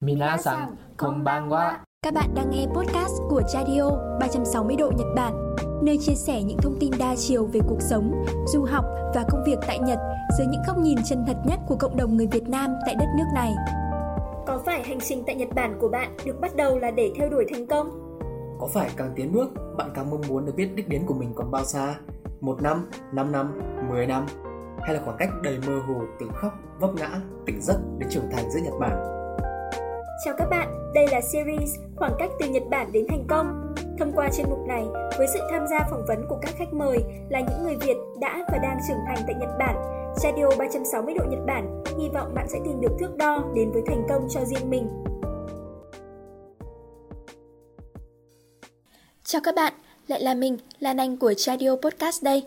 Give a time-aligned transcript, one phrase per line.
[0.00, 1.72] Minasan, konbanwa.
[2.02, 6.58] Các bạn đang nghe podcast của Radio 360 độ Nhật Bản, nơi chia sẻ những
[6.62, 8.84] thông tin đa chiều về cuộc sống, du học
[9.14, 9.98] và công việc tại Nhật
[10.38, 13.06] dưới những góc nhìn chân thật nhất của cộng đồng người Việt Nam tại đất
[13.16, 13.54] nước này.
[14.46, 17.28] Có phải hành trình tại Nhật Bản của bạn được bắt đầu là để theo
[17.30, 18.18] đuổi thành công?
[18.60, 21.32] Có phải càng tiến bước, bạn càng mong muốn được biết đích đến của mình
[21.34, 21.94] còn bao xa?
[22.40, 24.26] Một năm, năm năm, mười năm?
[24.80, 28.30] Hay là khoảng cách đầy mơ hồ từ khóc, vấp ngã, tỉnh giấc đến trưởng
[28.32, 29.17] thành giữa Nhật Bản?
[30.24, 33.74] Chào các bạn, đây là series Khoảng cách từ Nhật Bản đến thành công.
[33.98, 34.84] Thông qua chuyên mục này,
[35.18, 36.98] với sự tham gia phỏng vấn của các khách mời
[37.30, 39.76] là những người Việt đã và đang trưởng thành tại Nhật Bản,
[40.16, 43.82] Radio 360 độ Nhật Bản hy vọng bạn sẽ tìm được thước đo đến với
[43.86, 44.88] thành công cho riêng mình.
[49.24, 49.72] Chào các bạn,
[50.06, 52.46] lại là mình, Lan Anh của Radio Podcast đây.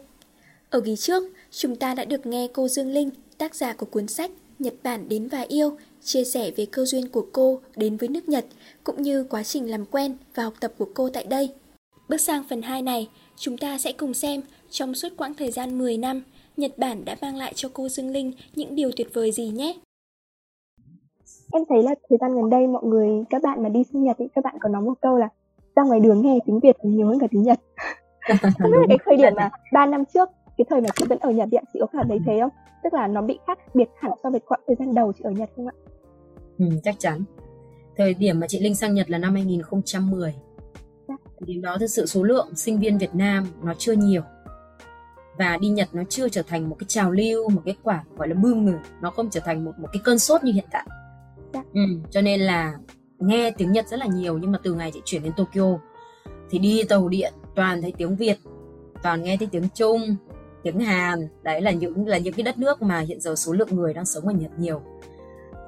[0.69, 4.07] Ở kỳ trước, chúng ta đã được nghe cô Dương Linh, tác giả của cuốn
[4.07, 4.31] sách
[4.61, 8.29] Nhật Bản đến và yêu, chia sẻ về cơ duyên của cô đến với nước
[8.29, 8.45] Nhật,
[8.83, 11.49] cũng như quá trình làm quen và học tập của cô tại đây.
[12.09, 15.77] Bước sang phần 2 này, chúng ta sẽ cùng xem trong suốt quãng thời gian
[15.77, 16.23] 10 năm,
[16.57, 19.75] Nhật Bản đã mang lại cho cô Dương Linh những điều tuyệt vời gì nhé.
[21.51, 24.15] Em thấy là thời gian gần đây mọi người, các bạn mà đi sang Nhật
[24.19, 25.29] thì các bạn có nói một câu là
[25.75, 27.59] ra ngoài đường nghe tiếng Việt nhiều hơn cả tiếng Nhật.
[28.41, 31.19] Không biết là cái thời điểm mà 3 năm trước cái thời mà chị vẫn
[31.19, 32.51] ở Nhật thì chị có cảm thấy thế không?
[32.83, 35.31] Tức là nó bị khác biệt hẳn so với quãng thời gian đầu chị ở
[35.31, 35.73] Nhật không ạ?
[36.57, 37.23] Ừ, chắc chắn.
[37.97, 40.35] Thời điểm mà chị Linh sang Nhật là năm 2010.
[41.07, 41.15] Dạ.
[41.23, 44.21] Thời điểm đó thực sự số lượng sinh viên Việt Nam nó chưa nhiều.
[45.37, 48.27] Và đi Nhật nó chưa trở thành một cái trào lưu, một cái quả gọi
[48.27, 48.79] là boom người.
[49.01, 50.87] Nó không trở thành một một cái cơn sốt như hiện tại.
[51.53, 51.63] Dạ.
[51.73, 52.73] Ừ, cho nên là
[53.19, 55.77] nghe tiếng Nhật rất là nhiều nhưng mà từ ngày chị chuyển đến Tokyo
[56.49, 58.37] thì đi tàu điện toàn thấy tiếng Việt,
[59.03, 60.15] toàn nghe thấy tiếng Trung,
[60.63, 61.27] tiếng Hàn.
[61.43, 64.05] Đấy là những là những cái đất nước mà hiện giờ số lượng người đang
[64.05, 64.81] sống ở Nhật nhiều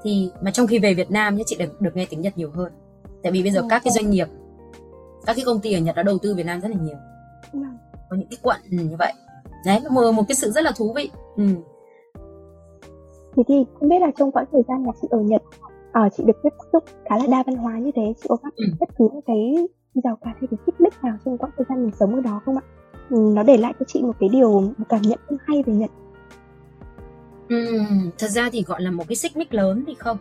[0.03, 2.51] thì mà trong khi về Việt Nam nhé chị được được nghe tiếng Nhật nhiều
[2.51, 2.71] hơn
[3.23, 4.27] tại vì bây giờ ừ, các cái doanh nghiệp
[5.25, 6.97] các cái công ty ở Nhật đã đầu tư Việt Nam rất là nhiều
[7.53, 7.59] ừ.
[8.09, 9.13] có những cái quận như vậy
[9.65, 11.43] đấy một một cái sự rất là thú vị ừ.
[13.35, 15.41] thì thì không biết là trong quãng thời gian mà chị ở Nhật
[15.91, 18.49] à, chị được tiếp xúc khá là đa văn hóa như thế chị có gặp
[18.55, 18.65] ừ.
[18.79, 19.67] bất cứ cái
[20.03, 22.41] rào cản hay cái xích mích nào trong quãng thời gian mình sống ở đó
[22.45, 25.19] không ạ ừ, Ừ, nó để lại cho chị một cái điều một cảm nhận
[25.27, 25.91] không hay về Nhật
[27.49, 27.77] ừ,
[28.17, 30.17] thật ra thì gọi là một cái xích mích lớn thì không.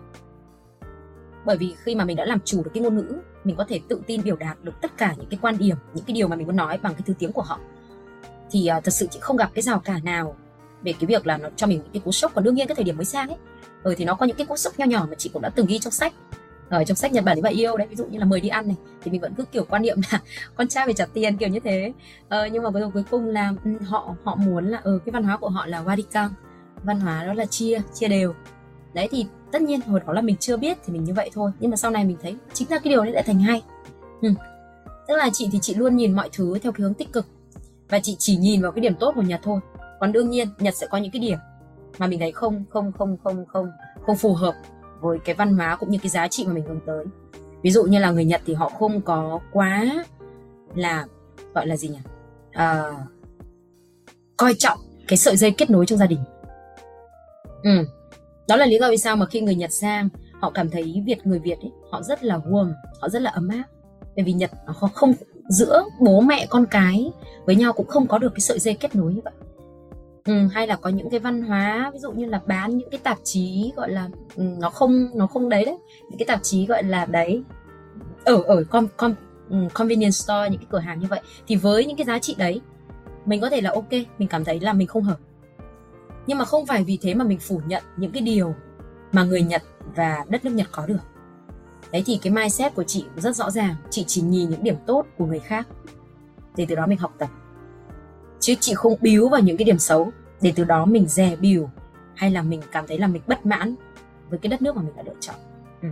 [1.45, 3.81] Bởi vì khi mà mình đã làm chủ được cái ngôn ngữ, mình có thể
[3.89, 6.37] tự tin biểu đạt được tất cả những cái quan điểm, những cái điều mà
[6.37, 7.61] mình muốn nói bằng cái thứ tiếng của họ.
[8.51, 10.37] Thì uh, thật sự chị không gặp cái rào cản nào
[10.83, 12.75] về cái việc là nó cho mình những cái cú sốc còn đương nhiên cái
[12.75, 13.39] thời điểm mới sang ấy
[13.83, 15.67] ừ, thì nó có những cái cú sốc nho nhỏ mà chị cũng đã từng
[15.67, 16.13] ghi trong sách
[16.73, 18.67] ở trong sách Nhật Bản và yêu đấy ví dụ như là mời đi ăn
[18.67, 20.21] này thì mình vẫn cứ kiểu quan niệm là
[20.57, 21.93] con trai phải trả tiền kiểu như thế.
[22.29, 25.37] Ờ, nhưng mà cuối cùng là ừ, họ họ muốn là ừ, cái văn hóa
[25.37, 26.29] của họ là warikan
[26.83, 28.35] văn hóa đó là chia chia đều.
[28.95, 31.51] Đấy thì tất nhiên hồi đó là mình chưa biết thì mình như vậy thôi
[31.61, 33.63] nhưng mà sau này mình thấy chính là cái điều đấy lại thành hay.
[34.23, 34.29] Ừ.
[35.09, 37.27] tức là chị thì chị luôn nhìn mọi thứ theo cái hướng tích cực
[37.89, 39.61] và chị chỉ nhìn vào cái điểm tốt của nhật thôi.
[40.01, 41.39] Còn đương nhiên nhật sẽ có những cái điểm
[41.99, 43.71] mà mình thấy không không không không không
[44.07, 44.55] không phù hợp
[45.03, 47.05] với cái văn hóa cũng như cái giá trị mà mình hướng tới
[47.63, 50.05] ví dụ như là người nhật thì họ không có quá
[50.75, 51.07] là
[51.55, 51.99] gọi là gì nhỉ
[52.53, 52.83] à,
[54.37, 56.19] coi trọng cái sợi dây kết nối trong gia đình
[57.63, 57.71] Ừ.
[58.49, 60.09] Đó là lý do vì sao mà khi người Nhật sang
[60.41, 63.49] họ cảm thấy Việt người Việt ấy, họ rất là warm, họ rất là ấm
[63.49, 63.65] áp.
[64.17, 65.13] Bởi vì Nhật họ không
[65.49, 67.13] giữa bố mẹ con cái
[67.45, 69.33] với nhau cũng không có được cái sợi dây kết nối như vậy.
[70.25, 73.01] Ừ, hay là có những cái văn hóa ví dụ như là bán những cái
[73.03, 75.79] tạp chí gọi là ừ, nó không nó không đấy đấy.
[76.09, 77.43] Những cái tạp chí gọi là đấy.
[78.25, 79.15] Ở ở con con
[79.51, 81.21] ừ, convenience store những cái cửa hàng như vậy.
[81.47, 82.61] Thì với những cái giá trị đấy
[83.25, 85.19] mình có thể là ok mình cảm thấy là mình không hợp.
[86.27, 88.55] Nhưng mà không phải vì thế mà mình phủ nhận những cái điều
[89.13, 89.63] mà người Nhật
[89.95, 90.99] và đất nước Nhật có được.
[91.93, 93.75] Đấy thì cái mindset của chị rất rõ ràng.
[93.91, 95.69] Chị chỉ nhìn những điểm tốt của người khác.
[96.57, 97.29] Để từ đó mình học tập
[98.43, 101.69] chứ chị không biếu vào những cái điểm xấu để từ đó mình dè bìu
[102.15, 103.75] hay là mình cảm thấy là mình bất mãn
[104.31, 105.37] với cái đất nước mà mình đã lựa chọn
[105.83, 105.89] ừ.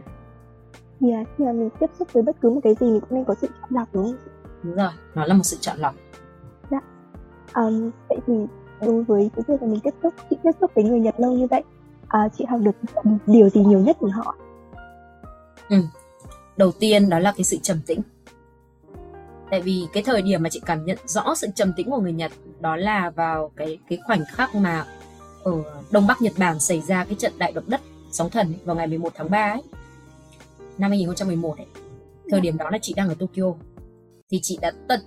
[1.09, 3.25] Yeah, khi mà mình tiếp xúc với bất cứ một cái gì mình cũng nên
[3.25, 4.17] có sự chọn lọc đúng không?
[4.63, 5.95] Đúng rồi, nó là một sự chọn lọc.
[6.71, 6.81] Dạ.
[7.55, 8.35] Um, vậy thì
[8.81, 11.33] đối với cái việc mà mình tiếp xúc chị tiếp xúc với người Nhật lâu
[11.33, 11.63] như vậy
[12.09, 12.77] à, chị học được
[13.27, 14.37] điều gì nhiều nhất từ họ
[15.69, 15.77] ừ.
[16.57, 18.01] đầu tiên đó là cái sự trầm tĩnh
[19.51, 22.13] tại vì cái thời điểm mà chị cảm nhận rõ sự trầm tĩnh của người
[22.13, 24.87] Nhật đó là vào cái cái khoảnh khắc mà
[25.45, 25.53] ở
[25.91, 27.81] Đông Bắc Nhật Bản xảy ra cái trận đại động đất
[28.11, 29.63] sóng thần vào ngày 11 tháng 3 ấy,
[30.79, 31.67] năm 2011 ấy.
[32.31, 33.55] Thời điểm đó là chị đang ở Tokyo.
[34.31, 35.01] Thì chị đã tận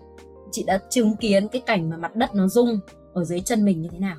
[0.51, 2.79] chị đã chứng kiến cái cảnh mà mặt đất nó rung
[3.13, 4.15] ở dưới chân mình như thế nào.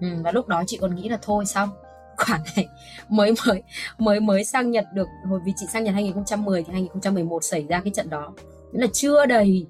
[0.00, 1.68] Ừ, và lúc đó chị còn nghĩ là thôi xong
[2.16, 2.68] khoản này
[3.08, 3.62] mới mới
[3.98, 7.80] mới mới sang Nhật được hồi vì chị sang Nhật 2010 thì 2011 xảy ra
[7.80, 8.32] cái trận đó.
[8.72, 9.66] Nghĩa là chưa đầy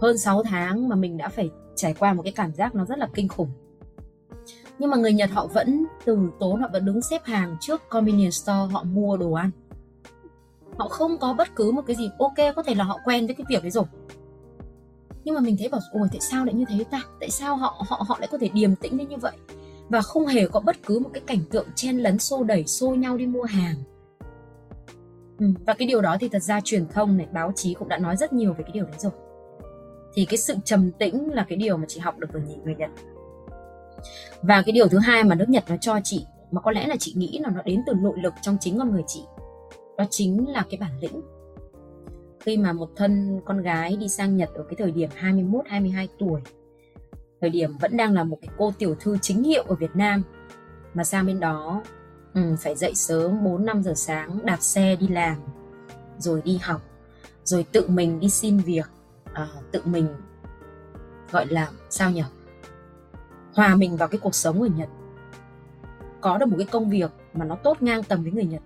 [0.00, 2.98] hơn 6 tháng mà mình đã phải trải qua một cái cảm giác nó rất
[2.98, 3.48] là kinh khủng.
[4.78, 8.30] Nhưng mà người Nhật họ vẫn từ tốn họ vẫn đứng xếp hàng trước convenience
[8.30, 9.50] store họ mua đồ ăn.
[10.78, 13.34] Họ không có bất cứ một cái gì ok có thể là họ quen với
[13.34, 13.84] cái việc đấy rồi.
[15.24, 17.00] Nhưng mà mình thấy bảo ôi tại sao lại như thế ta?
[17.20, 19.36] Tại sao họ họ họ lại có thể điềm tĩnh đến như vậy?
[19.88, 22.94] Và không hề có bất cứ một cái cảnh tượng chen lấn xô đẩy xô
[22.94, 23.74] nhau đi mua hàng.
[25.38, 27.98] Ừ, và cái điều đó thì thật ra truyền thông này báo chí cũng đã
[27.98, 29.12] nói rất nhiều về cái điều đấy rồi
[30.18, 32.90] thì cái sự trầm tĩnh là cái điều mà chị học được từ người Nhật.
[34.42, 36.96] Và cái điều thứ hai mà nước Nhật nó cho chị mà có lẽ là
[36.98, 39.24] chị nghĩ là nó đến từ nội lực trong chính con người chị
[39.98, 41.20] đó chính là cái bản lĩnh.
[42.40, 46.08] Khi mà một thân con gái đi sang Nhật ở cái thời điểm 21 22
[46.18, 46.40] tuổi
[47.40, 50.22] thời điểm vẫn đang là một cái cô tiểu thư chính hiệu ở Việt Nam
[50.94, 51.82] mà sang bên đó
[52.34, 55.36] ừ, phải dậy sớm 4 5 giờ sáng đạp xe đi làm
[56.18, 56.82] rồi đi học
[57.44, 58.86] rồi tự mình đi xin việc.
[59.38, 60.08] Ờ, tự mình,
[61.32, 62.22] gọi là, sao nhỉ?
[63.54, 64.88] Hòa mình vào cái cuộc sống người Nhật.
[66.20, 68.62] Có được một cái công việc mà nó tốt ngang tầm với người Nhật,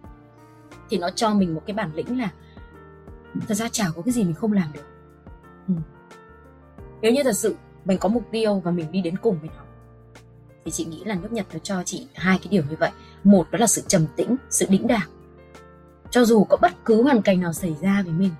[0.91, 2.31] thì nó cho mình một cái bản lĩnh là
[3.49, 4.85] thật ra chả có cái gì mình không làm được.
[5.69, 5.75] Ừ.
[7.01, 9.63] nếu như thật sự mình có mục tiêu và mình đi đến cùng với nó,
[10.65, 12.91] thì chị nghĩ là nước Nhật nó cho chị hai cái điều như vậy.
[13.25, 15.09] Một đó là sự trầm tĩnh, sự đĩnh đạc
[16.11, 18.31] cho dù có bất cứ hoàn cảnh nào xảy ra với mình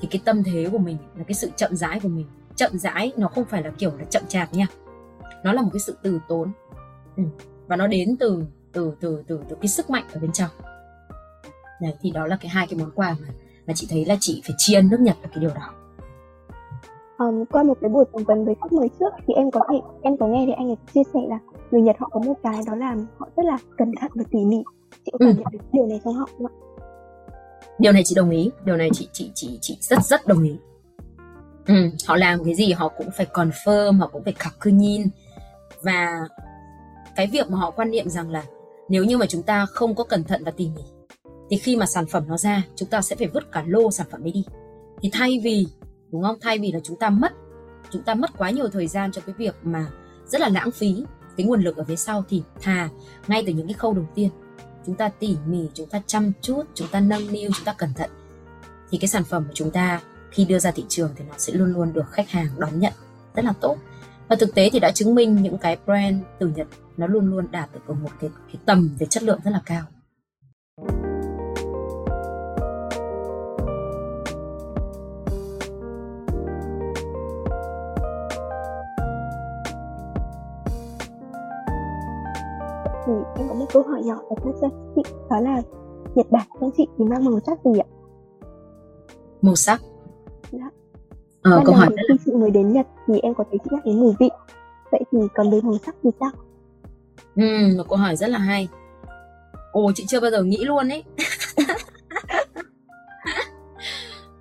[0.00, 2.26] thì cái tâm thế của mình là cái sự chậm rãi của mình.
[2.56, 4.66] Chậm rãi nó không phải là kiểu là chậm chạp nha.
[5.44, 6.52] Nó là một cái sự từ tốn.
[7.16, 7.24] Ừ.
[7.66, 10.50] và nó đến từ từ từ từ từ cái sức mạnh ở bên trong.
[11.80, 13.28] Đấy, thì đó là cái hai cái món quà mà
[13.66, 15.72] mà chị thấy là chị phải tri ân nước Nhật ở cái điều đó.
[17.18, 19.78] Um, qua một cái buổi phỏng vấn với khách mời trước thì em có thể
[20.02, 21.38] em có nghe thì anh ấy chia sẻ là
[21.70, 24.38] người Nhật họ có một cái đó là họ rất là cẩn thận và tỉ
[24.44, 24.62] mỉ.
[25.04, 25.34] Chị có cảm ừ.
[25.36, 26.52] nhận được điều này trong họ không ạ
[27.78, 30.56] điều này chị đồng ý điều này chị chị chị chị rất rất đồng ý.
[31.66, 31.74] Ừ,
[32.06, 35.08] họ làm cái gì họ cũng phải confirm họ cũng phải khắc cư nhìn
[35.82, 36.28] và
[37.16, 38.44] cái việc mà họ quan niệm rằng là
[38.88, 40.82] nếu như mà chúng ta không có cẩn thận và tỉ mỉ
[41.50, 44.06] thì khi mà sản phẩm nó ra chúng ta sẽ phải vứt cả lô sản
[44.10, 44.44] phẩm ấy đi.
[45.02, 45.66] Thì thay vì
[46.12, 46.36] đúng không?
[46.40, 47.32] Thay vì là chúng ta mất
[47.90, 49.86] chúng ta mất quá nhiều thời gian cho cái việc mà
[50.26, 51.04] rất là lãng phí
[51.36, 52.88] cái nguồn lực ở phía sau thì thà
[53.28, 54.30] ngay từ những cái khâu đầu tiên
[54.86, 57.94] chúng ta tỉ mỉ chúng ta chăm chút chúng ta nâng niu chúng ta cẩn
[57.94, 58.10] thận.
[58.90, 61.52] Thì cái sản phẩm của chúng ta khi đưa ra thị trường thì nó sẽ
[61.52, 62.92] luôn luôn được khách hàng đón nhận
[63.34, 63.76] rất là tốt.
[64.28, 66.66] Và thực tế thì đã chứng minh những cái brand từ Nhật
[66.96, 69.60] nó luôn luôn đạt được ở một cái, cái tầm về chất lượng rất là
[69.66, 69.82] cao.
[83.72, 85.62] Câu hỏi nhỏ đặt ra cho chị đó là
[86.14, 87.88] Nhật Bản theo chị thì mang màu sắc gì ạ?
[89.42, 89.80] Màu sắc?
[90.52, 90.70] Dạ.
[91.42, 94.00] Ờ, câu hỏi khi chị mới đến Nhật thì em có thấy chị nhắc đến
[94.00, 94.28] mùi vị.
[94.92, 96.30] Vậy thì còn về màu sắc thì sao?
[97.36, 98.68] Ừ, một câu hỏi rất là hay.
[99.72, 101.04] Ồ, chị chưa bao giờ nghĩ luôn ấy.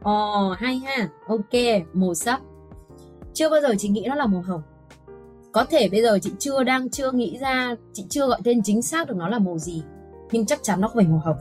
[0.03, 1.09] Ồ, hay ha.
[1.27, 2.41] Ok, màu sắc.
[3.33, 4.61] Chưa bao giờ chị nghĩ nó là màu hồng
[5.57, 8.81] có thể bây giờ chị chưa đang chưa nghĩ ra chị chưa gọi tên chính
[8.81, 9.83] xác được nó là màu gì
[10.31, 11.37] nhưng chắc chắn nó không phải màu hồng.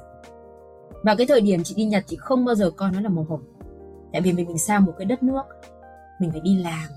[1.03, 3.27] Và cái thời điểm chị đi nhật chị không bao giờ coi nó là màu
[3.29, 3.43] hồng.
[4.12, 5.43] Tại vì mình mình sang một cái đất nước
[6.21, 6.88] mình phải đi làm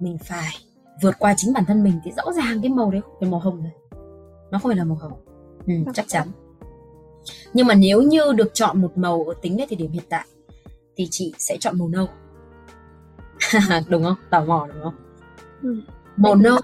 [0.00, 0.54] mình phải
[1.02, 3.40] vượt qua chính bản thân mình thì rõ ràng cái màu đấy không phải màu
[3.40, 4.00] hồng rồi.
[4.50, 5.12] Nó không phải là màu hồng.
[5.66, 6.28] Ừ, chắc chắn.
[7.52, 10.26] Nhưng mà nếu như được chọn một màu ở tính đến thời điểm hiện tại
[10.96, 12.08] thì chị sẽ chọn màu nâu.
[13.88, 14.16] Đúng không?
[14.30, 14.94] Tò mò đúng không?
[15.62, 15.82] Ừ
[16.18, 16.58] màu nâu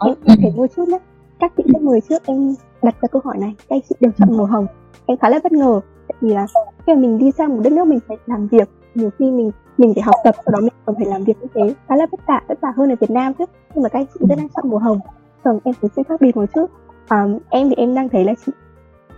[0.00, 0.98] nó phải mua chút nhé
[1.40, 3.54] các chị khách mời trước em đặt ra câu hỏi này.
[3.68, 4.66] Các chị đều chọn màu hồng.
[5.06, 6.46] Em khá là bất ngờ tại vì là
[6.86, 9.50] khi mà mình đi sang một đất nước mình phải làm việc nhiều khi mình
[9.78, 11.74] mình phải học tập sau đó mình còn phải làm việc như thế.
[11.88, 13.44] Khá là vất vả vất vả hơn ở Việt Nam chứ.
[13.74, 15.00] Nhưng mà các chị rất đang chọn màu hồng.
[15.44, 16.66] Thường em thấy sẽ khác biệt một chút.
[17.08, 18.52] À, em thì em đang thấy là chị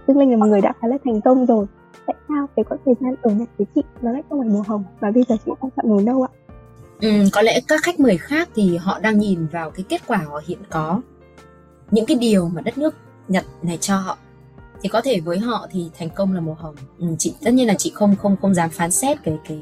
[0.07, 1.67] Dương Linh là một người đã khá là thành công rồi.
[2.07, 4.62] Tại sao cái quãng thời gian ở Nhật với chị nó lại không phải màu
[4.69, 4.85] hồng?
[5.01, 6.31] Và bây giờ chị đang chọn màu nâu ạ
[7.02, 10.18] Ừ, có lẽ các khách mời khác thì họ đang nhìn vào cái kết quả
[10.18, 11.00] họ hiện có.
[11.90, 12.94] Những cái điều mà đất nước
[13.28, 14.18] Nhật này cho họ.
[14.82, 16.75] Thì có thể với họ thì thành công là màu hồng.
[16.99, 19.61] Ừ, chị tất nhiên là chị không không không dám phán xét cái cái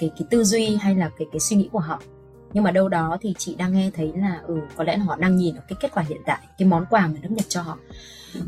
[0.00, 2.00] cái cái tư duy hay là cái cái suy nghĩ của họ.
[2.52, 5.16] Nhưng mà đâu đó thì chị đang nghe thấy là ừ có lẽ là họ
[5.16, 7.62] đang nhìn ở cái kết quả hiện tại cái món quà mà nước Nhật cho
[7.62, 7.78] họ.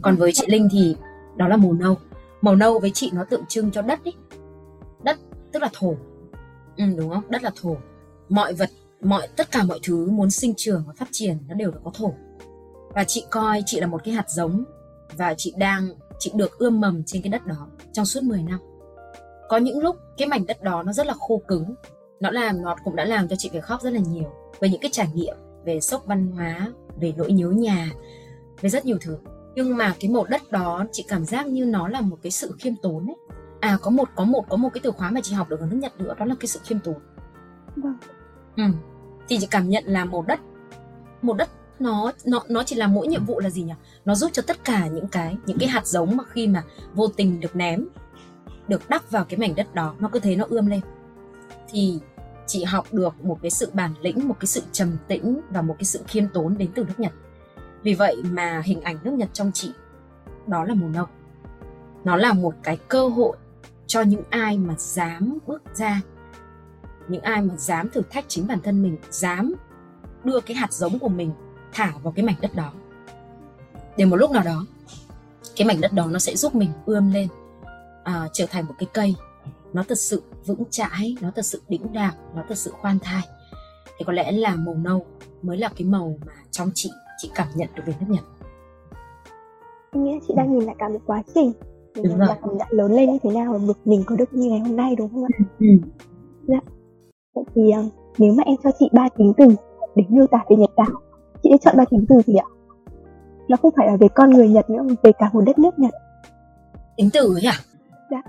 [0.03, 0.97] Còn với chị Linh thì
[1.37, 1.97] đó là màu nâu.
[2.41, 4.15] Màu nâu với chị nó tượng trưng cho đất ấy.
[5.03, 5.19] Đất
[5.53, 5.95] tức là thổ.
[6.77, 7.23] Ừ, đúng không?
[7.29, 7.77] Đất là thổ
[8.29, 8.71] mọi vật,
[9.01, 11.91] mọi, tất cả mọi thứ muốn sinh trưởng và phát triển nó đều phải có
[11.95, 12.15] thổ.
[12.95, 14.65] Và chị coi, chị là một cái hạt giống
[15.17, 18.59] và chị đang, chị được ươm mầm trên cái đất đó trong suốt 10 năm.
[19.49, 21.75] Có những lúc cái mảnh đất đó nó rất là khô cứng,
[22.21, 24.31] nó làm, nó cũng đã làm cho chị phải khóc rất là nhiều
[24.61, 27.91] về những cái trải nghiệm, về sốc văn hóa, về nỗi nhớ nhà,
[28.61, 29.19] về rất nhiều thứ.
[29.55, 32.55] Nhưng mà cái màu đất đó, chị cảm giác như nó là một cái sự
[32.59, 33.17] khiêm tốn ấy.
[33.61, 35.67] À có một có một có một cái từ khóa mà chị học được ở
[35.67, 36.97] nước nhật nữa, đó là cái sự khiêm tốn.
[37.77, 37.97] Vâng
[38.59, 38.65] ừ.
[39.29, 40.41] thì chị cảm nhận là một đất.
[41.23, 41.49] Một đất
[41.79, 43.73] nó nó nó chỉ là mỗi nhiệm vụ là gì nhỉ?
[44.05, 46.63] Nó giúp cho tất cả những cái những cái hạt giống mà khi mà
[46.95, 47.85] vô tình được ném,
[48.69, 50.81] được đắp vào cái mảnh đất đó, nó cứ thế nó ươm lên.
[51.69, 51.99] Thì
[52.47, 55.75] chị học được một cái sự bản lĩnh, một cái sự trầm tĩnh và một
[55.79, 57.13] cái sự khiêm tốn đến từ nước nhật.
[57.83, 59.73] Vì vậy mà hình ảnh nước nhật trong chị,
[60.47, 61.07] đó là màu nâu.
[62.05, 63.37] Nó là một cái cơ hội
[63.87, 66.01] cho những ai mà dám bước ra
[67.09, 69.55] những ai mà dám thử thách chính bản thân mình dám
[70.25, 71.33] đưa cái hạt giống của mình
[71.73, 72.73] thả vào cái mảnh đất đó.
[73.97, 74.67] Để một lúc nào đó
[75.57, 77.29] cái mảnh đất đó nó sẽ giúp mình ươm lên
[78.05, 79.15] à, trở thành một cái cây.
[79.73, 83.23] Nó thật sự vững chãi nó thật sự đĩnh đạc nó thật sự khoan thai.
[83.99, 85.07] Thì có lẽ là màu nâu
[85.43, 88.25] mới là cái màu mà trong chị chị cảm nhận được về nước nhật.
[89.93, 91.53] Em nghĩ là chị đang nhìn lại cả một quá trình.
[91.95, 94.77] Mình mình đã lớn lên như thế nào và mình có được như ngày hôm
[94.77, 95.39] nay đúng không ạ?
[95.61, 95.67] Ừ.
[97.39, 99.47] vậy thì um, nếu mà em cho chị ba tính từ
[99.95, 100.91] để miêu tả về nhật bản
[101.43, 102.49] chị sẽ chọn ba tính từ gì ạ?
[103.49, 105.79] Nó không phải là về con người nhật nữa mà về cả một đất nước
[105.79, 105.95] nhật.
[106.97, 107.53] Tính từ à
[108.11, 108.23] Dạ.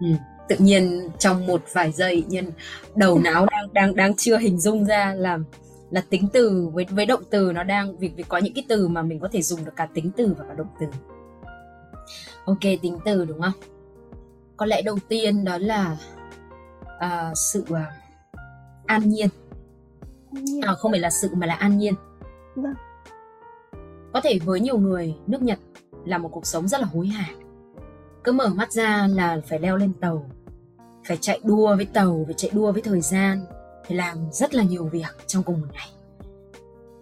[0.00, 0.06] ừ.
[0.48, 2.52] tự nhiên trong một vài giây nhân
[2.94, 5.38] đầu não đang đang đang chưa hình dung ra là
[5.90, 8.88] là tính từ với với động từ nó đang vì vì có những cái từ
[8.88, 10.86] mà mình có thể dùng được cả tính từ và cả động từ.
[12.44, 13.52] Ok tính từ đúng không?
[14.56, 15.96] Có lẽ đầu tiên đó là
[16.98, 17.92] à, sự à,
[18.88, 19.28] an nhiên.
[20.62, 21.94] À, không phải là sự mà là an nhiên.
[22.56, 22.74] Vâng.
[24.12, 25.58] có thể với nhiều người nước nhật
[26.04, 27.28] là một cuộc sống rất là hối hả.
[28.24, 30.30] Cứ mở mắt ra là phải leo lên tàu
[31.04, 33.44] phải chạy đua với tàu phải chạy đua với thời gian
[33.88, 35.88] phải làm rất là nhiều việc trong cùng một ngày.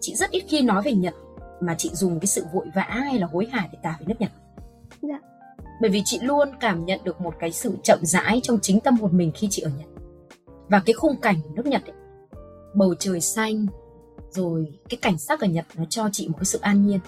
[0.00, 1.14] Chị rất ít khi nói về nhật
[1.60, 4.14] mà chị dùng cái sự vội vã hay là hối hả để tả về nước
[4.18, 4.30] nhật.
[5.02, 5.18] Dạ.
[5.80, 8.96] bởi vì chị luôn cảm nhận được một cái sự chậm rãi trong chính tâm
[8.96, 9.95] hồn mình khi chị ở nhật
[10.68, 11.94] và cái khung cảnh nước nhật ấy,
[12.74, 13.66] bầu trời xanh
[14.30, 17.00] rồi cái cảnh sắc ở nhật nó cho chị một cái sự an nhiên.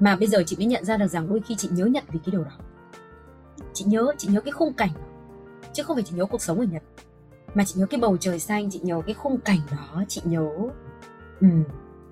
[0.00, 2.20] Mà bây giờ chị mới nhận ra được rằng đôi khi chị nhớ nhật vì
[2.24, 2.58] cái điều đó.
[3.72, 4.90] Chị nhớ chị nhớ cái khung cảnh
[5.72, 6.82] chứ không phải chị nhớ cuộc sống ở nhật.
[7.54, 10.48] Mà chị nhớ cái bầu trời xanh chị nhớ cái khung cảnh đó chị nhớ
[11.40, 11.48] ừ,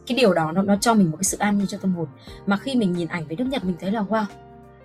[0.07, 2.09] cái điều đó nó, nó cho mình một cái sự an nhiên cho tâm hồn.
[2.47, 4.25] Mà khi mình nhìn ảnh về nước nhật mình thấy là wow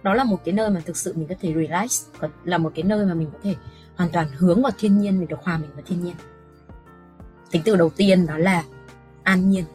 [0.04, 2.06] đó là một cái nơi mà thực sự mình có thể relax
[2.44, 3.56] là một cái nơi mà mình có thể
[3.96, 6.16] hoàn toàn hướng vào thiên nhiên mình được hòa mình vào thiên nhiên.
[7.52, 8.64] Tính từ đầu tiên đó là
[9.24, 9.66] an nhiên.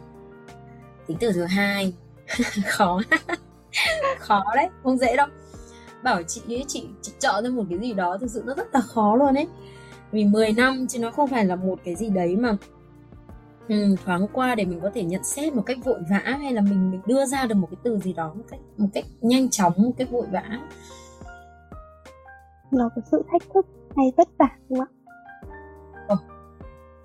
[1.06, 1.94] Tính từ thứ hai
[2.66, 3.00] khó.
[4.18, 5.26] Khó đấy không dễ đâu.
[6.02, 8.75] Bảo chị ấy chị chị chọn ra một cái gì đó thực sự nó rất
[8.75, 9.48] là khó luôn ấy.
[10.12, 12.56] Vì 10 năm chứ nó không phải là một cái gì đấy mà
[13.68, 16.60] ừ, thoáng qua để mình có thể nhận xét một cách vội vã hay là
[16.60, 19.50] mình mình đưa ra được một cái từ gì đó một cách một cách nhanh
[19.50, 20.58] chóng một cách vội vã.
[22.70, 23.66] Nó có sự thách thức
[23.99, 24.87] hay vất vả không ạ?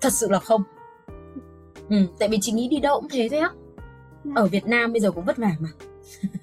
[0.04, 0.62] Thật sự là không.
[1.90, 3.50] Ừ, tại vì chị nghĩ đi đâu cũng thế thôi á.
[4.34, 5.68] Ở Việt Nam bây giờ cũng vất vả mà.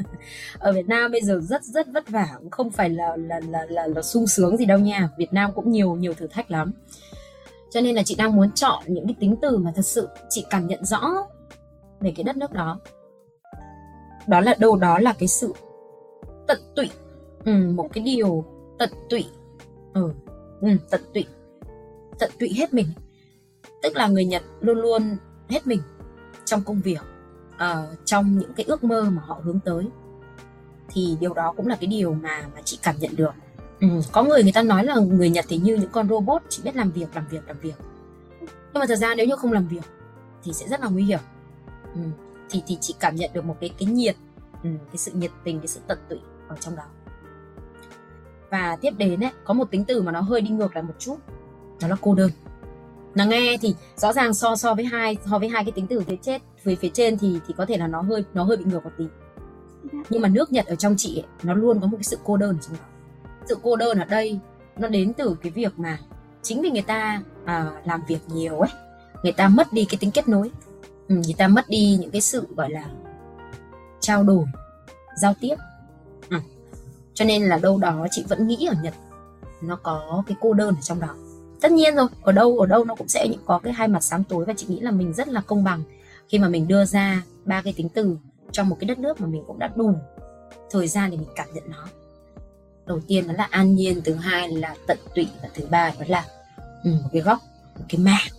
[0.60, 2.27] Ở Việt Nam bây giờ rất rất vất vả.
[2.39, 5.10] Cũng không phải là là là là, là sung sướng gì đâu nha.
[5.17, 6.72] Việt Nam cũng nhiều nhiều thử thách lắm.
[7.70, 10.46] Cho nên là chị đang muốn chọn những cái tính từ mà thật sự chị
[10.50, 11.01] cảm nhận rõ
[12.00, 12.79] về cái đất nước đó.
[14.27, 15.53] Đó là đâu đó là cái sự
[16.48, 16.89] tận tụy.
[17.46, 18.46] Ừ, một cái điều
[18.79, 19.25] tận tụy.
[19.93, 20.13] Ừ,
[20.62, 21.25] ừ tận tụy.
[22.20, 22.88] Tận tụy hết mình.
[23.84, 25.18] Tức là người Nhật luôn luôn
[25.50, 25.82] hết mình
[26.46, 27.01] trong công việc
[27.56, 29.88] uh, trong những cái ước mơ mà họ hướng tới.
[30.89, 33.32] Thì điều đó cũng là cái điều mà mà chị cảm nhận được.
[33.80, 36.63] Ừ, có người người ta nói là người Nhật thì như những con robot chỉ
[36.63, 37.75] biết làm việc làm việc làm việc.
[38.41, 39.84] Nhưng mà thật ra nếu như không làm việc
[40.44, 41.20] thì sẽ rất là nguy hiểm.
[41.96, 42.01] Ừ,
[42.50, 44.15] thì thì chị cảm nhận được một cái cái nhiệt
[44.63, 46.84] ừ, cái sự nhiệt tình cái sự tận tụy ở trong đó
[48.51, 50.93] và tiếp đến ấy có một tính từ mà nó hơi đi ngược lại một
[51.00, 51.15] chút.
[51.81, 52.31] Đó là cô đơn.
[53.15, 56.01] Nó nghe thì rõ ràng so so với hai so với hai cái tính từ
[56.01, 58.65] phía chết phía phía trên thì thì có thể là nó hơi nó hơi bị
[58.65, 59.05] ngược một tí.
[60.10, 62.38] Nhưng mà nước Nhật ở trong chị ấy, nó luôn có một cái sự cô
[62.38, 62.84] đơn trong đó.
[63.46, 64.39] Sự cô đơn ở đây
[64.77, 66.00] nó đến từ cái việc mà
[66.41, 68.70] chính vì người ta à, làm việc nhiều ấy
[69.24, 70.51] người ta mất đi cái tính kết nối.
[71.08, 72.86] Ừ, người ta mất đi những cái sự gọi là
[74.00, 74.46] trao đổi
[75.15, 75.55] giao tiếp
[77.21, 78.93] cho nên là đâu đó chị vẫn nghĩ ở Nhật
[79.61, 81.15] nó có cái cô đơn ở trong đó.
[81.61, 84.23] Tất nhiên rồi ở đâu ở đâu nó cũng sẽ có cái hai mặt sáng
[84.23, 85.83] tối và chị nghĩ là mình rất là công bằng
[86.27, 88.17] khi mà mình đưa ra ba cái tính từ
[88.51, 89.93] trong một cái đất nước mà mình cũng đã đủ
[90.71, 91.87] thời gian để mình cảm nhận nó.
[92.85, 96.05] Đầu tiên đó là an nhiên thứ hai là tận tụy và thứ ba đó
[96.07, 96.25] là
[96.83, 97.39] ừ, một cái góc
[97.79, 98.31] một cái mảng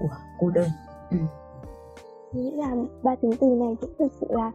[0.00, 0.68] của cô đơn.
[1.10, 1.16] Ừ.
[2.32, 2.68] nghĩ là
[3.02, 4.50] ba tính từ này cũng thực sự là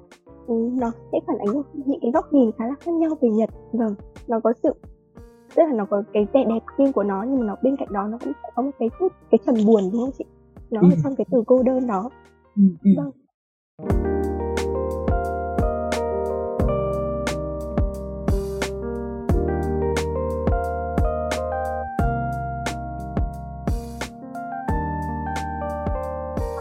[0.50, 3.96] nó sẽ phản ánh những cái góc nhìn khá là khác nhau về nhật vâng
[4.28, 4.74] nó có sự
[5.56, 7.88] tức là nó có cái vẻ đẹp riêng của nó nhưng mà nó bên cạnh
[7.92, 10.26] đó nó cũng có một cái chút cái trầm buồn đúng không chị
[10.72, 10.88] nó ừ.
[10.92, 12.10] ở trong cái từ cô đơn đó
[12.56, 12.92] ừ, ừ.
[12.98, 13.12] vâng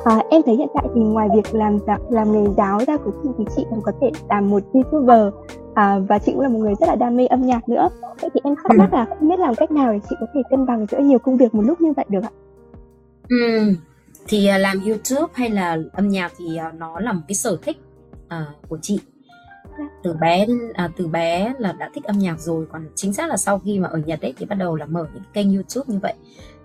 [0.05, 1.79] À, em thấy hiện tại thì ngoài việc làm
[2.11, 5.35] làm nghề giáo ra của chị thì chị còn có thể làm một youtuber
[5.75, 7.89] à, và chị cũng là một người rất là đam mê âm nhạc nữa.
[8.21, 10.41] Vậy thì em thắc mắc là không biết làm cách nào để chị có thể
[10.51, 12.31] cân bằng giữa nhiều công việc một lúc như vậy được ạ?
[13.29, 13.75] Ừ,
[14.27, 17.57] thì à, làm YouTube hay là âm nhạc thì à, nó là một cái sở
[17.63, 17.77] thích
[18.27, 19.01] uh, của chị
[19.79, 19.85] dạ.
[20.03, 23.37] từ bé à, từ bé là đã thích âm nhạc rồi còn chính xác là
[23.37, 25.99] sau khi mà ở Nhật ấy thì bắt đầu là mở những kênh YouTube như
[26.03, 26.15] vậy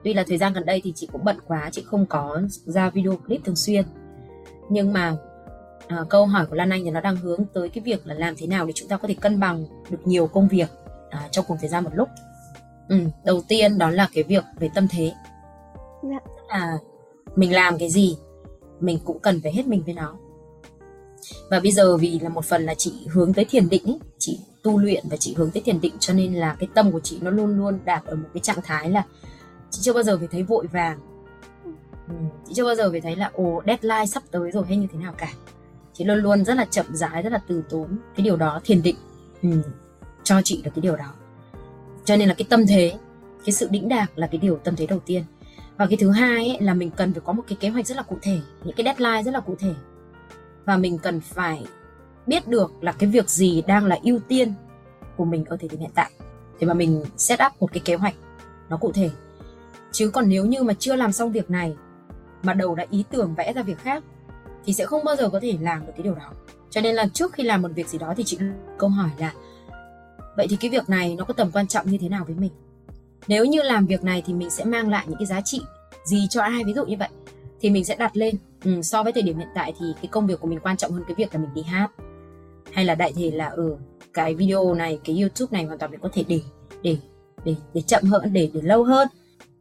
[0.08, 2.90] tuy là thời gian gần đây thì chị cũng bận quá chị không có ra
[2.90, 3.86] video clip thường xuyên.
[4.70, 5.18] Nhưng mà
[5.88, 8.36] à, câu hỏi của Lan Anh thì nó đang hướng tới cái việc là làm
[8.38, 10.70] thế nào để chúng ta có thể cân bằng được nhiều công việc
[11.10, 12.10] à, trong cùng thời gian một lúc.
[12.90, 15.12] Ừ, đầu tiên đó là cái việc về tâm thế.
[16.04, 16.20] Dạ.
[16.26, 16.78] tức là
[17.36, 18.18] mình làm cái gì
[18.80, 20.16] mình cũng cần phải hết mình với nó.
[21.50, 24.78] Và bây giờ vì là một phần là chị hướng tới thiền định chị tu
[24.78, 27.32] luyện và chị hướng tới thiền định cho nên là cái tâm của chị nó
[27.32, 29.04] luôn luôn đạt ở một cái trạng thái là
[29.78, 31.00] chị chưa bao giờ phải thấy vội vàng.
[32.08, 32.14] Ừ,
[32.48, 35.00] chị chưa bao giờ phải thấy là ồ deadline sắp tới rồi hay như thế
[35.00, 35.30] nào cả.
[35.94, 37.98] Chị luôn luôn rất là chậm rãi rất là từ tốn.
[38.16, 38.96] Cái điều đó thiền định
[39.42, 39.50] ừ,
[40.24, 41.14] cho chị được cái điều đó.
[42.06, 42.94] Cho nên là cái tâm thế
[43.46, 45.24] cái sự đĩnh đạc là cái điều tâm thế đầu tiên.
[45.78, 47.98] Và cái thứ hai ấy, là mình cần phải có một cái kế hoạch rất
[47.98, 49.74] là cụ thể những cái deadline rất là cụ thể.
[50.66, 51.66] Và mình cần phải
[52.28, 54.54] biết được là cái việc gì đang là ưu tiên
[55.18, 56.12] của mình ở thời điểm hiện tại.
[56.60, 58.16] Để mà mình set up một cái kế hoạch
[58.70, 59.10] nó cụ thể
[59.98, 61.76] chứ còn nếu như mà chưa làm xong việc này
[62.44, 64.04] mà đầu đã ý tưởng vẽ ra việc khác
[64.66, 66.32] thì sẽ không bao giờ có thể làm được cái điều đó.
[66.70, 68.38] Cho nên là trước khi làm một việc gì đó thì chị
[68.78, 69.34] câu hỏi là
[70.38, 72.52] vậy thì cái việc này nó có tầm quan trọng như thế nào với mình?
[73.28, 75.62] Nếu như làm việc này thì mình sẽ mang lại những cái giá trị
[76.06, 76.64] gì cho ai?
[76.64, 77.10] Ví dụ như vậy
[77.62, 80.28] thì mình sẽ đặt lên ừ, so với thời điểm hiện tại thì cái công
[80.28, 81.92] việc của mình quan trọng hơn cái việc là mình đi hát.
[82.72, 83.76] Hay là đại thể là ở ừ,
[84.14, 86.42] cái video này cái youtube này hoàn toàn mình có thể để
[86.82, 86.98] để
[87.46, 89.08] để để chậm hơn để để lâu hơn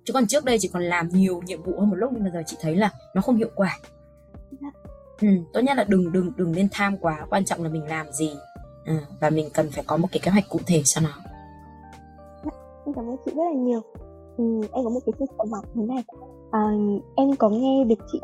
[0.06, 2.30] chứ còn trước đây chị còn làm nhiều nhiệm vụ hơn một lúc nhưng mà
[2.34, 3.78] giờ chị thấy là nó không hiệu quả.
[5.20, 8.12] Ừ, tốt nhất là đừng đừng đừng nên tham quá quan trọng là mình làm
[8.12, 8.30] gì.
[8.86, 11.10] Ừ, và mình cần phải có một cái kế hoạch cụ thể cho nó.
[12.86, 13.80] Em cảm ơn chị rất là nhiều.
[14.36, 16.04] Ừ, em có một cái chia sẻ mỏng thế này.
[16.50, 16.60] À,
[17.16, 18.20] em có nghe được chị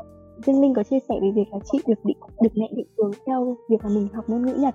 [0.47, 3.11] Dương Linh có chia sẻ về việc là chị được định được mẹ định hướng
[3.27, 4.75] theo việc là mình học ngôn ngữ Nhật.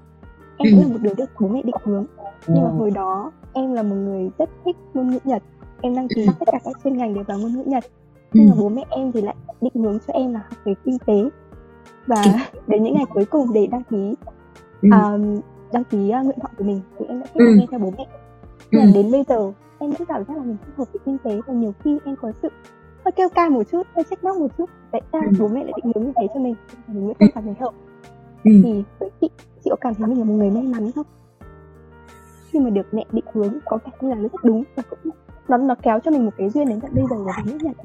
[0.57, 2.05] Em cũng là một đứa được bố mẹ định hướng.
[2.47, 5.43] Nhưng mà hồi đó em là một người rất thích ngôn ngữ Nhật
[5.81, 7.83] em đăng ký tất cả các chuyên ngành đều vào ngôn ngữ Nhật.
[8.33, 10.97] Nhưng mà bố mẹ em thì lại định hướng cho em là học về kinh
[11.05, 11.29] tế.
[12.07, 12.23] Và
[12.67, 14.15] đến những ngày cuối cùng để đăng ký
[14.87, 17.93] uh, đăng ký uh, nguyện vọng của mình thì em đã thích nghe theo bố
[17.97, 18.07] mẹ.
[18.71, 21.17] Nhưng mà đến bây giờ em cũng cảm giác là mình thích hợp với kinh
[21.23, 22.49] tế và nhiều khi em có sự
[23.05, 24.69] hơi kêu ca một chút hơi trách móc một chút.
[24.91, 25.35] Tại sao ừ.
[25.39, 26.55] bố mẹ lại định hướng như thế cho mình?
[26.87, 27.73] Mình mới không cảm thấy hợp.
[28.43, 28.51] Ừ.
[28.63, 29.29] thì với chị
[29.63, 31.05] chị có cảm thấy mình là một người may mắn không?
[32.49, 35.11] Khi mà được mẹ định hướng có vẻ như là rất đúng và cũng
[35.47, 37.75] nó nó kéo cho mình một cái duyên đến tận bây giờ là mình nhật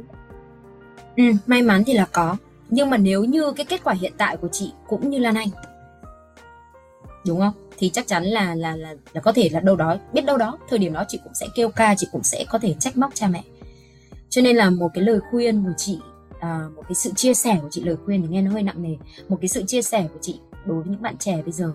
[1.17, 2.37] ừ, may mắn thì là có.
[2.71, 5.49] Nhưng mà nếu như cái kết quả hiện tại của chị cũng như Lan Anh
[7.27, 7.53] đúng không?
[7.79, 10.59] Thì chắc chắn là là là là có thể là đâu đó biết đâu đó
[10.69, 13.15] thời điểm đó chị cũng sẽ kêu ca chị cũng sẽ có thể trách móc
[13.15, 13.43] cha mẹ.
[14.29, 15.99] Cho nên là một cái lời khuyên của chị
[16.41, 18.83] à, một cái sự chia sẻ của chị lời khuyên thì nghe nó hơi nặng
[18.83, 18.97] nề.
[19.29, 21.73] Một cái sự chia sẻ của chị đối với những bạn trẻ bây giờ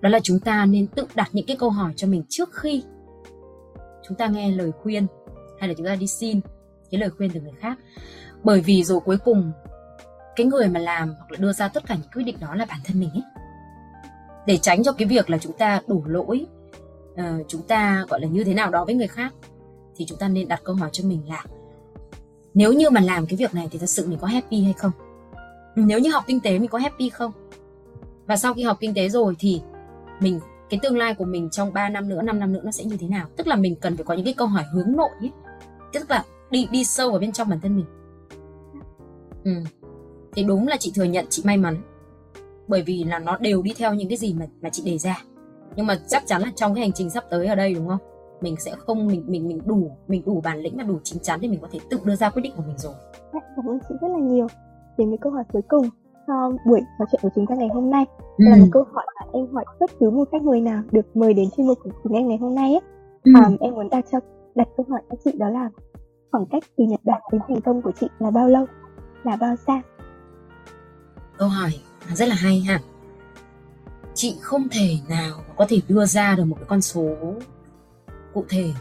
[0.00, 2.82] đó là chúng ta nên tự đặt những cái câu hỏi cho mình trước khi
[4.08, 5.06] chúng ta nghe lời khuyên
[5.58, 6.40] hay là chúng ta đi xin
[6.90, 7.78] cái lời khuyên từ người khác.
[8.42, 9.52] Bởi vì rồi cuối cùng
[10.36, 12.64] cái người mà làm hoặc là đưa ra tất cả những quyết định đó là
[12.64, 13.22] bản thân mình ấy.
[14.46, 16.46] Để tránh cho cái việc là chúng ta đổ lỗi
[17.12, 19.34] uh, chúng ta gọi là như thế nào đó với người khác
[19.96, 21.44] thì chúng ta nên đặt câu hỏi cho mình là
[22.54, 24.92] nếu như mà làm cái việc này thì thật sự mình có happy hay không?
[25.76, 27.32] Nếu như học kinh tế mình có happy không?
[28.26, 29.62] Và sau khi học kinh tế rồi thì
[30.20, 30.40] mình
[30.72, 32.96] cái tương lai của mình trong 3 năm nữa 5 năm nữa nó sẽ như
[32.96, 33.26] thế nào?
[33.36, 35.30] Tức là mình cần phải có những cái câu hỏi hướng nội ấy.
[35.92, 37.86] tức là đi đi sâu vào bên trong bản thân mình.
[39.44, 39.52] Ừ.
[40.32, 41.76] thì đúng là chị thừa nhận, chị may mắn.
[42.68, 45.22] Bởi vì là nó đều đi theo những cái gì mà mà chị đề ra.
[45.76, 48.00] Nhưng mà chắc chắn là trong cái hành trình sắp tới ở đây, đúng không?
[48.40, 51.40] Mình sẽ không, mình mình mình đủ mình đủ bản lĩnh và đủ chín chắn
[51.40, 52.94] để mình có thể tự đưa ra quyết định của mình rồi.
[53.32, 54.46] Cảm ơn chị rất là nhiều.
[54.98, 55.88] Đến với câu hỏi cuối cùng
[56.26, 58.04] cho buổi trò chuyện của chúng ta ngày hôm nay
[58.38, 58.44] ừ.
[58.48, 61.34] là một câu hỏi mà em hỏi bất cứ một khách mời nào được mời
[61.34, 62.80] đến chuyên mục của chúng em ngày hôm nay ấy.
[63.24, 63.32] Ừ.
[63.46, 64.18] Um, em muốn đặt cho
[64.54, 65.70] đặt câu hỏi cho chị đó là
[66.32, 68.66] khoảng cách từ Nhật Bản đến thành công của chị là bao lâu
[69.24, 69.82] là bao xa
[71.38, 71.70] câu hỏi
[72.14, 72.80] rất là hay ha
[74.14, 77.16] chị không thể nào có thể đưa ra được một cái con số
[78.34, 78.72] cụ thể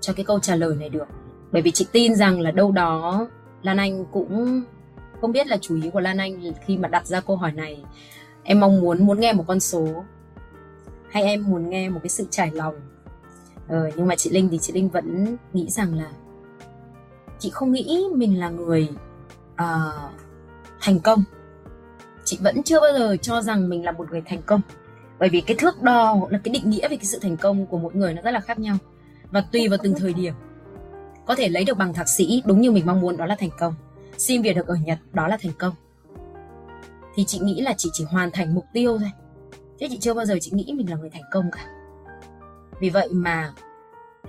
[0.00, 1.06] cho cái câu trả lời này được
[1.52, 3.28] bởi vì chị tin rằng là đâu đó
[3.62, 4.62] Lan Anh cũng
[5.24, 7.82] không biết là chủ ý của Lan Anh khi mà đặt ra câu hỏi này.
[8.42, 10.04] Em mong muốn muốn nghe một con số
[11.10, 12.74] hay em muốn nghe một cái sự trải lòng?
[13.68, 16.10] Ờ, nhưng mà chị Linh thì chị Linh vẫn nghĩ rằng là
[17.38, 18.88] chị không nghĩ mình là người
[19.52, 20.12] uh,
[20.80, 21.24] thành công.
[22.24, 24.60] Chị vẫn chưa bao giờ cho rằng mình là một người thành công.
[25.18, 27.78] Bởi vì cái thước đo là cái định nghĩa về cái sự thành công của
[27.78, 28.76] mỗi người nó rất là khác nhau
[29.30, 30.34] và tùy vào từng thời điểm.
[31.26, 33.50] Có thể lấy được bằng thạc sĩ đúng như mình mong muốn đó là thành
[33.58, 33.74] công
[34.18, 35.74] xin việc được ở nhật đó là thành công
[37.14, 39.10] thì chị nghĩ là chị chỉ hoàn thành mục tiêu thôi
[39.78, 41.66] chứ chị chưa bao giờ chị nghĩ mình là người thành công cả
[42.80, 43.54] vì vậy mà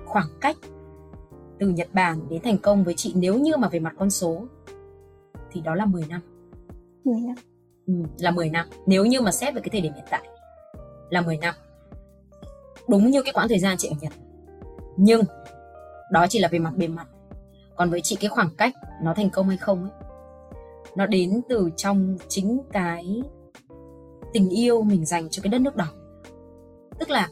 [0.06, 0.58] khoảng cách
[1.60, 4.46] từ Nhật Bản đến thành công với chị nếu như mà về mặt con số
[5.52, 6.22] thì đó là 10 năm.
[7.04, 7.36] 10 năm.
[7.88, 8.68] Ừ, là 10 năm.
[8.86, 10.28] Nếu như mà xét về cái thời điểm hiện tại
[11.10, 11.56] là 10 năm.
[12.88, 14.14] Đúng như cái quãng thời gian chị ở Nhật.
[14.98, 15.22] Nhưng
[16.12, 17.08] đó chỉ là về mặt bề mặt.
[17.76, 19.92] Còn với chị cái khoảng cách nó thành công hay không ấy
[20.96, 23.24] nó đến từ trong chính cái
[24.34, 25.88] tình yêu mình dành cho cái đất nước đó.
[27.00, 27.30] Tức là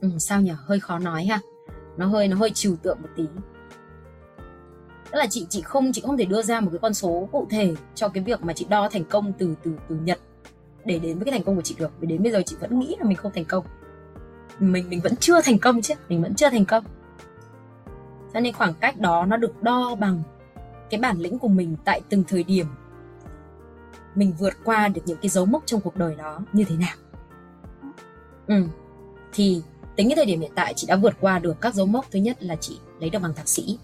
[0.00, 1.40] ừ, sao nhỉ, hơi khó nói ha.
[1.96, 3.24] Nó hơi nó hơi trừu tượng một tí.
[5.10, 7.46] Tức là chị chị không chị không thể đưa ra một cái con số cụ
[7.50, 10.18] thể cho cái việc mà chị đo thành công từ từ từ nhật
[10.84, 11.90] để đến với cái thành công của chị được.
[12.00, 13.64] Vì đến bây giờ chị vẫn nghĩ là mình không thành công.
[14.58, 15.94] Mình mình vẫn chưa thành công chứ.
[16.08, 16.84] Mình vẫn chưa thành công
[18.34, 20.22] cho nên khoảng cách đó nó được đo bằng
[20.90, 22.66] cái bản lĩnh của mình tại từng thời điểm
[24.14, 26.96] mình vượt qua được những cái dấu mốc trong cuộc đời đó như thế nào.
[28.46, 28.64] Ừ
[29.32, 29.62] thì
[29.96, 32.10] tính cái thời điểm hiện tại chị đã vượt qua được các dấu mốc.
[32.10, 33.78] Thứ nhất là chị lấy được bằng thạc sĩ.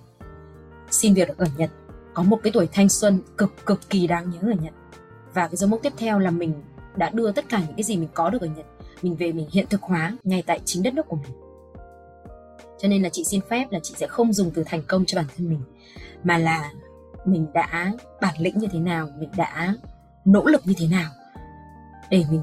[0.91, 1.71] Xin việc ở Nhật.
[2.15, 4.75] Có một cái tuổi thanh xuân cực cực kỳ đáng nhớ ở Nhật.
[5.35, 6.55] Và cái dấu mốc tiếp theo là mình
[6.97, 8.67] đã đưa tất cả những cái gì mình có được ở Nhật,
[9.03, 11.33] mình về mình hiện thực hóa ngay tại chính đất nước của mình
[12.79, 15.17] cho nên là chị xin phép là chị sẽ không dùng từ thành công cho
[15.17, 15.61] bản thân mình
[16.25, 16.73] mà là
[17.25, 19.75] mình đã bản lĩnh như thế nào mình đã
[20.25, 21.11] nỗ lực như thế nào
[22.11, 22.43] để mình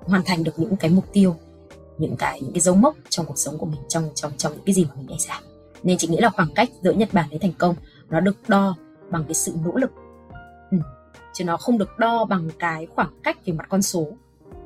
[0.00, 1.36] hoàn thành được những cái mục tiêu
[1.98, 4.64] những cái những cái dấu mốc trong cuộc sống của mình trong trong trong những
[4.66, 5.40] cái gì mà mình đề ra
[5.82, 7.74] nên chị nghĩ là khoảng cách giữa Nhật Bản đến thành công
[8.10, 8.76] nó được đo
[9.10, 9.90] bằng cái sự nỗ lực
[10.70, 10.78] ừ.
[11.32, 14.06] chứ nó không được đo bằng cái khoảng cách về mặt con số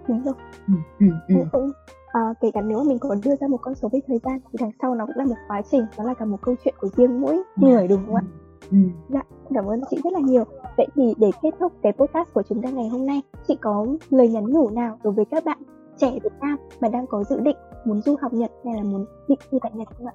[0.09, 0.35] đúng rồi
[0.66, 0.75] ừ.
[0.99, 1.07] Ừ.
[1.29, 1.35] Ừ.
[1.53, 1.73] Cũng,
[2.12, 4.57] à, kể cả nếu mình có đưa ra một con số về thời gian thì
[4.61, 6.88] đằng sau nó cũng là một quá trình nó là cả một câu chuyện của
[6.96, 8.23] riêng mỗi người đúng không ạ
[8.70, 8.77] ừ.
[9.09, 9.23] dạ
[9.55, 10.44] cảm ơn chị rất là nhiều
[10.77, 13.87] vậy thì để kết thúc cái podcast của chúng ta ngày hôm nay chị có
[14.11, 15.59] lời nhắn nhủ nào đối với các bạn
[16.01, 19.07] trẻ Việt Nam mà đang có dự định muốn du học Nhật hay là muốn
[19.29, 20.14] định cư tại Nhật không ạ?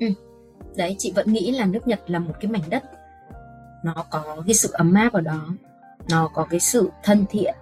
[0.00, 0.06] Ừ.
[0.76, 2.82] Đấy, chị vẫn nghĩ là nước Nhật là một cái mảnh đất
[3.82, 5.48] nó có cái sự ấm áp ở đó,
[6.10, 7.54] nó có cái sự thân thiện,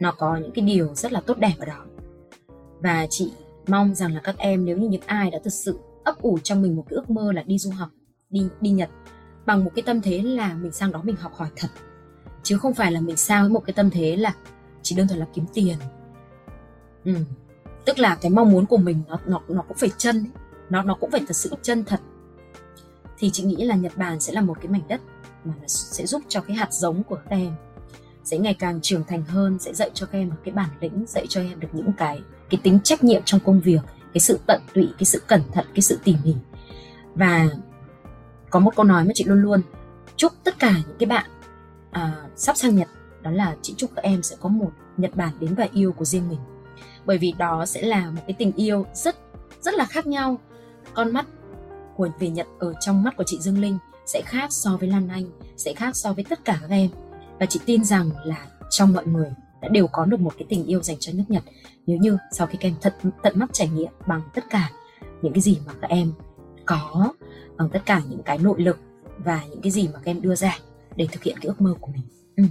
[0.00, 1.84] nó có những cái điều rất là tốt đẹp ở đó.
[2.80, 3.32] Và chị
[3.66, 6.62] mong rằng là các em nếu như những ai đã thực sự ấp ủ trong
[6.62, 7.88] mình một cái ước mơ là đi du học,
[8.30, 8.90] đi đi Nhật
[9.46, 11.68] bằng một cái tâm thế là mình sang đó mình học hỏi thật
[12.42, 14.34] chứ không phải là mình sang với một cái tâm thế là
[14.82, 15.76] chỉ đơn thuần là kiếm tiền
[17.04, 17.14] ừ.
[17.84, 20.26] tức là cái mong muốn của mình nó nó nó cũng phải chân
[20.70, 22.00] nó nó cũng phải thật sự chân thật
[23.18, 25.00] thì chị nghĩ là Nhật Bản sẽ là một cái mảnh đất
[25.44, 27.54] mà nó sẽ giúp cho cái hạt giống của các em
[28.24, 31.04] sẽ ngày càng trưởng thành hơn sẽ dạy cho các em một cái bản lĩnh
[31.08, 33.80] dạy cho em được những cái cái tính trách nhiệm trong công việc
[34.14, 36.34] cái sự tận tụy cái sự cẩn thận cái sự tỉ mỉ.
[37.14, 37.48] Và
[38.50, 39.60] có một câu nói mà chị luôn luôn
[40.16, 41.30] chúc tất cả những cái bạn
[41.90, 42.88] à, sắp sang Nhật
[43.22, 46.04] đó là chị chúc các em sẽ có một Nhật Bản đến và yêu của
[46.04, 46.38] riêng mình.
[47.04, 49.16] Bởi vì đó sẽ là một cái tình yêu rất
[49.60, 50.38] rất là khác nhau.
[50.94, 51.26] Con mắt
[51.96, 55.08] của về Nhật ở trong mắt của chị Dương Linh sẽ khác so với Lan
[55.08, 55.24] Anh
[55.56, 56.90] sẽ khác so với tất cả các em.
[57.40, 59.30] Và chị tin rằng là trong mọi người
[59.60, 61.42] đã đều có được một cái tình yêu dành cho nước Nhật.
[61.86, 64.70] Nếu như sau khi các em thật tận mắt trải nghiệm bằng tất cả
[65.22, 66.12] những cái gì mà các em
[66.66, 67.12] có
[67.56, 68.78] bằng tất cả những cái nội lực
[69.18, 70.58] và những cái gì mà các em đưa ra
[70.96, 72.02] để thực hiện cái ước mơ của mình.
[72.36, 72.42] Ừ.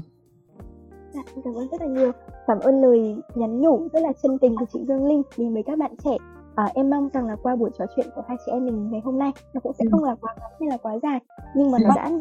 [1.13, 2.12] Dạ, cảm ơn rất là nhiều.
[2.48, 5.63] Cảm ơn lời nhắn nhủ rất là chân tình của chị Dương Linh đến với
[5.63, 6.17] các bạn trẻ.
[6.56, 9.02] À, em mong rằng là qua buổi trò chuyện của hai chị em mình ngày
[9.06, 9.89] hôm nay nó cũng sẽ ừ.
[9.91, 11.20] không là quá ngắn hay là quá dài
[11.56, 12.12] nhưng mà nó đã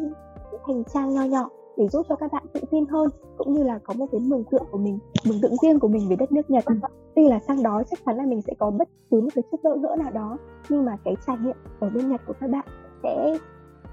[0.67, 3.79] thành trang nho nhỏ để giúp cho các bạn tự tin hơn cũng như là
[3.83, 6.49] có một cái mường tượng của mình mường tượng riêng của mình về đất nước
[6.49, 6.63] Nhật
[7.15, 9.59] tuy là sang đó chắc chắn là mình sẽ có bất cứ một cái chút
[9.63, 10.37] bỡ ngỡ nào đó
[10.69, 12.65] nhưng mà cái trải nghiệm ở bên Nhật của các bạn
[13.03, 13.37] sẽ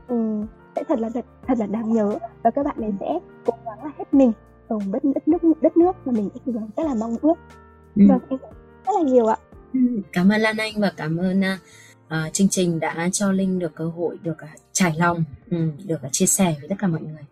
[0.09, 3.53] um, sẽ thật là thật, thật là đáng nhớ và các bạn ấy sẽ cố
[3.65, 4.33] gắng là hết mình
[4.69, 6.29] ở đất, đất nước đất nước mà mình
[6.77, 7.35] rất là mong ước
[7.97, 8.03] Ừ.
[8.09, 8.39] vâng em
[8.87, 9.37] rất là nhiều ạ
[9.73, 9.81] Ừ,
[10.13, 13.89] Cảm ơn Lan Anh và cảm ơn uh, chương trình đã cho Linh được cơ
[13.89, 17.23] hội được uh, trải lòng, ừ, được uh, chia sẻ với tất cả mọi người.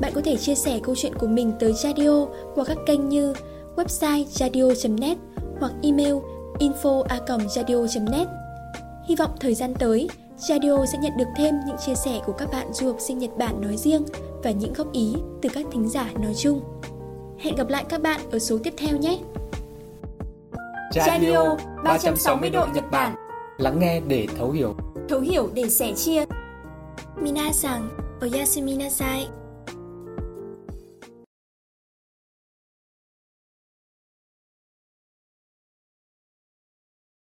[0.00, 3.34] Bạn có thể chia sẻ câu chuyện của mình tới Radio qua các kênh như
[3.76, 5.18] website radio.net
[5.60, 6.14] hoặc email
[6.58, 8.28] info@radio.net.
[9.08, 12.48] Hy vọng thời gian tới, Radio sẽ nhận được thêm những chia sẻ của các
[12.52, 14.04] bạn du học sinh Nhật Bản nói riêng
[14.44, 16.60] và những góp ý từ các thính giả nói chung.
[17.38, 19.18] Hẹn gặp lại các bạn ở số tiếp theo nhé!
[20.94, 23.14] Radio 360 độ Nhật Bản
[23.58, 24.74] Lắng nghe để thấu hiểu
[25.08, 26.24] Thấu hiểu để sẻ chia
[27.16, 27.88] Minasan,
[28.20, 29.28] oyasumi nasai.